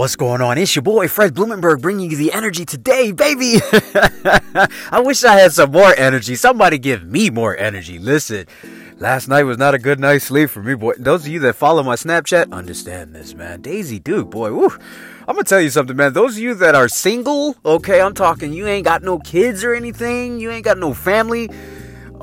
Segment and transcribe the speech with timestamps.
[0.00, 0.56] What's going on?
[0.56, 3.56] It's your boy Fred Blumenberg bringing you the energy today, baby.
[4.90, 6.36] I wish I had some more energy.
[6.36, 7.98] Somebody give me more energy.
[7.98, 8.46] Listen,
[8.96, 10.94] last night was not a good night's sleep for me, boy.
[10.96, 13.60] Those of you that follow my Snapchat understand this, man.
[13.60, 14.54] Daisy Duke, boy.
[14.54, 14.70] Woo.
[15.28, 16.14] I'm gonna tell you something, man.
[16.14, 19.74] Those of you that are single, okay, I'm talking, you ain't got no kids or
[19.74, 21.50] anything, you ain't got no family.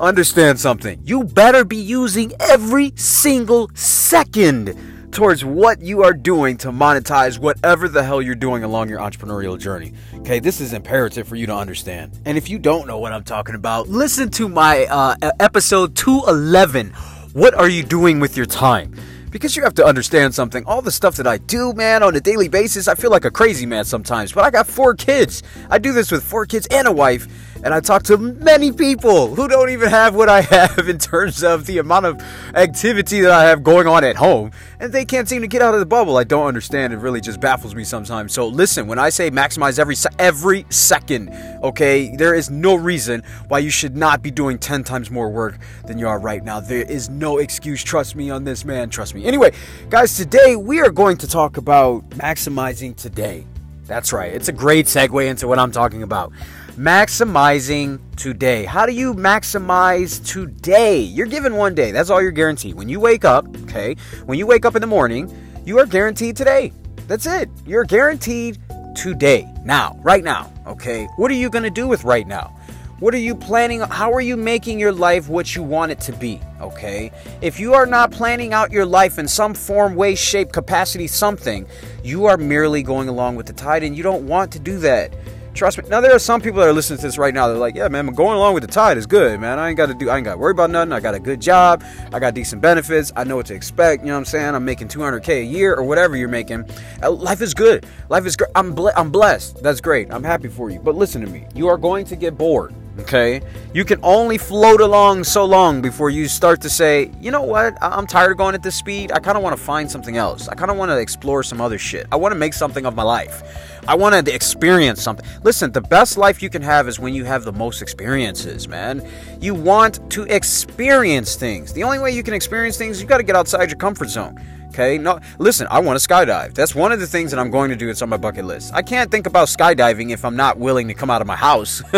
[0.00, 1.00] Understand something.
[1.04, 7.88] You better be using every single second towards what you are doing to monetize whatever
[7.88, 9.92] the hell you're doing along your entrepreneurial journey.
[10.16, 12.18] Okay, this is imperative for you to understand.
[12.24, 16.90] And if you don't know what I'm talking about, listen to my uh, episode 211.
[17.32, 18.94] What are you doing with your time?
[19.30, 20.64] Because you have to understand something.
[20.64, 23.30] All the stuff that I do, man, on a daily basis, I feel like a
[23.30, 24.32] crazy man sometimes.
[24.32, 25.42] But I got four kids.
[25.68, 27.26] I do this with four kids and a wife
[27.64, 31.42] and I talk to many people who don't even have what I have in terms
[31.42, 32.20] of the amount of
[32.54, 35.74] activity that I have going on at home, and they can't seem to get out
[35.74, 36.16] of the bubble.
[36.16, 36.92] I don't understand.
[36.92, 38.32] It really just baffles me sometimes.
[38.32, 41.30] So listen, when I say maximize every every second,
[41.62, 45.58] okay, there is no reason why you should not be doing 10 times more work
[45.86, 46.60] than you are right now.
[46.60, 47.82] There is no excuse.
[47.82, 48.90] Trust me on this, man.
[48.90, 49.24] Trust me.
[49.24, 49.52] Anyway,
[49.90, 53.46] guys, today we are going to talk about maximizing today.
[53.84, 54.32] That's right.
[54.32, 56.32] It's a great segue into what I'm talking about
[56.78, 58.64] maximizing today.
[58.64, 61.00] How do you maximize today?
[61.00, 61.90] You're given one day.
[61.90, 62.76] That's all you're guaranteed.
[62.76, 65.28] When you wake up, okay, when you wake up in the morning,
[65.64, 66.72] you are guaranteed today.
[67.08, 67.50] That's it.
[67.66, 68.58] You're guaranteed
[68.94, 69.52] today.
[69.64, 71.06] Now, right now, okay?
[71.16, 72.54] What are you going to do with right now?
[73.00, 73.80] What are you planning?
[73.80, 76.40] How are you making your life what you want it to be?
[76.60, 77.10] Okay?
[77.40, 81.66] If you are not planning out your life in some form, way, shape, capacity, something,
[82.04, 85.12] you are merely going along with the tide and you don't want to do that.
[85.58, 85.88] Trust me.
[85.88, 87.48] Now there are some people that are listening to this right now.
[87.48, 89.58] They're like, "Yeah, man, going along with the tide is good, man.
[89.58, 90.08] I ain't got to do.
[90.08, 90.92] I ain't got to worry about nothing.
[90.92, 91.82] I got a good job.
[92.12, 93.12] I got decent benefits.
[93.16, 94.02] I know what to expect.
[94.02, 94.54] You know what I'm saying?
[94.54, 96.64] I'm making 200k a year or whatever you're making.
[97.02, 97.86] Uh, life is good.
[98.08, 98.52] Life is great.
[98.54, 99.60] I'm ble- I'm blessed.
[99.60, 100.12] That's great.
[100.12, 100.78] I'm happy for you.
[100.78, 101.44] But listen to me.
[101.56, 102.72] You are going to get bored.
[102.98, 103.40] Okay?
[103.72, 107.76] You can only float along so long before you start to say, you know what?
[107.80, 109.12] I'm tired of going at this speed.
[109.12, 110.48] I kind of want to find something else.
[110.48, 112.06] I kind of want to explore some other shit.
[112.10, 113.42] I want to make something of my life.
[113.86, 115.24] I want to experience something.
[115.44, 119.06] Listen, the best life you can have is when you have the most experiences, man.
[119.40, 121.72] You want to experience things.
[121.72, 124.38] The only way you can experience things, you got to get outside your comfort zone.
[124.68, 126.54] Okay, no, listen, I want to skydive.
[126.54, 127.88] That's one of the things that I'm going to do.
[127.88, 128.72] It's on my bucket list.
[128.74, 131.82] I can't think about skydiving if I'm not willing to come out of my house.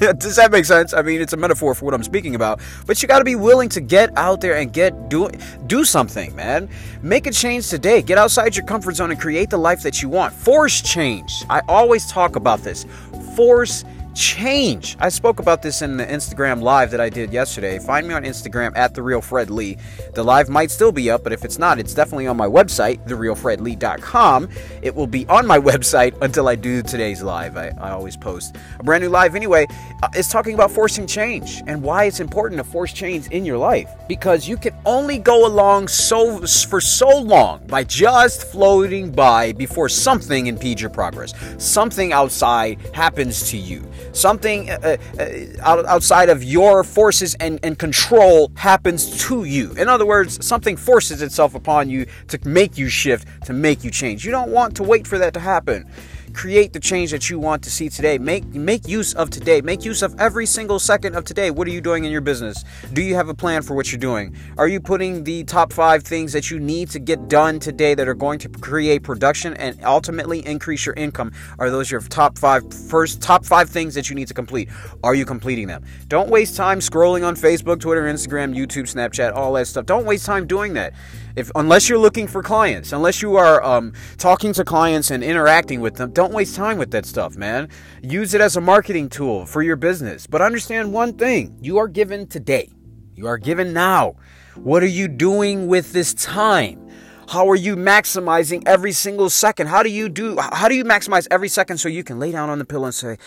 [0.00, 0.94] Does that make sense?
[0.94, 2.60] I mean, it's a metaphor for what I'm speaking about.
[2.86, 5.28] But you got to be willing to get out there and get do
[5.66, 6.68] do something, man.
[7.02, 8.00] Make a change today.
[8.00, 10.32] Get outside your comfort zone and create the life that you want.
[10.32, 11.44] Force change.
[11.50, 12.86] I always talk about this.
[13.34, 13.84] Force
[14.14, 14.96] change.
[15.00, 17.78] I spoke about this in the Instagram live that I did yesterday.
[17.78, 19.76] Find me on Instagram at the real Fred Lee.
[20.14, 23.06] The live might still be up, but if it's not, it's definitely on my website,
[23.06, 24.48] therealfredlee.com.
[24.82, 27.56] It will be on my website until I do today's live.
[27.56, 29.66] I, I always post a brand new live anyway.
[30.02, 33.58] Uh, it's talking about forcing change and why it's important to force change in your
[33.58, 39.52] life because you can only go along so for so long by just floating by
[39.52, 41.34] before something impedes your progress.
[41.58, 48.52] Something outside happens to you something uh, uh, outside of your forces and, and control
[48.56, 49.72] happens to you.
[49.74, 53.90] In other words, something forces itself upon you to make you shift, to make you
[53.90, 54.24] change.
[54.24, 55.88] You don't want to wait for that to happen
[56.30, 58.18] create the change that you want to see today.
[58.18, 59.60] Make make use of today.
[59.60, 61.50] Make use of every single second of today.
[61.50, 62.64] What are you doing in your business?
[62.92, 64.34] Do you have a plan for what you're doing?
[64.58, 68.08] Are you putting the top 5 things that you need to get done today that
[68.08, 71.32] are going to create production and ultimately increase your income?
[71.58, 74.68] Are those your top 5 first top 5 things that you need to complete?
[75.02, 75.84] Are you completing them?
[76.08, 79.86] Don't waste time scrolling on Facebook, Twitter, Instagram, YouTube, Snapchat, all that stuff.
[79.86, 80.94] Don't waste time doing that
[81.36, 85.80] if unless you're looking for clients, unless you are um, talking to clients and interacting
[85.80, 87.70] with them, don't waste time with that stuff, man.
[88.02, 90.26] Use it as a marketing tool for your business.
[90.26, 92.70] But understand one thing: you are given today.
[93.14, 94.16] You are given now.
[94.54, 96.89] What are you doing with this time?
[97.30, 99.68] How are you maximizing every single second?
[99.68, 102.50] How do you do how do you maximize every second so you can lay down
[102.50, 103.18] on the pillow and say,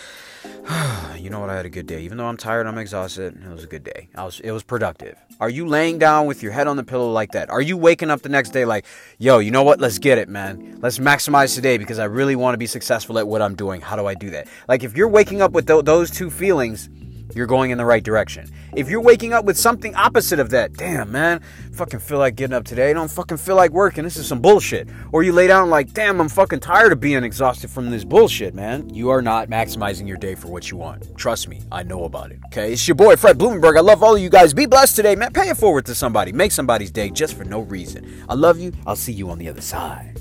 [1.18, 2.02] you know what, I had a good day.
[2.02, 3.42] Even though I'm tired, I'm exhausted.
[3.42, 4.10] It was a good day.
[4.14, 5.16] I was it was productive.
[5.40, 7.48] Are you laying down with your head on the pillow like that?
[7.48, 8.84] Are you waking up the next day like,
[9.16, 9.80] yo, you know what?
[9.80, 10.80] Let's get it, man.
[10.82, 13.80] Let's maximize today because I really want to be successful at what I'm doing.
[13.80, 14.48] How do I do that?
[14.68, 16.90] Like if you're waking up with th- those two feelings,
[17.34, 18.50] you're going in the right direction.
[18.76, 21.40] If you're waking up with something opposite of that, damn man,
[21.72, 22.90] fucking feel like getting up today.
[22.90, 24.04] I don't fucking feel like working.
[24.04, 24.88] This is some bullshit.
[25.12, 28.54] Or you lay down like, damn, I'm fucking tired of being exhausted from this bullshit,
[28.54, 28.88] man.
[28.92, 31.16] You are not maximizing your day for what you want.
[31.16, 32.40] Trust me, I know about it.
[32.46, 33.76] Okay, it's your boy Fred Blumenberg.
[33.76, 34.52] I love all of you guys.
[34.52, 35.32] Be blessed today, man.
[35.32, 36.32] Pay it forward to somebody.
[36.32, 38.24] Make somebody's day just for no reason.
[38.28, 38.72] I love you.
[38.86, 40.20] I'll see you on the other side.